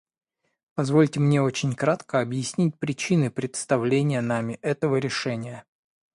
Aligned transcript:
Позвольте 0.73 1.19
мне 1.19 1.43
очень 1.43 1.73
кратко 1.75 2.21
объяснить 2.21 2.79
причины 2.79 3.29
представления 3.29 4.21
нами 4.21 4.57
этого 4.63 4.95
решения. 4.95 5.63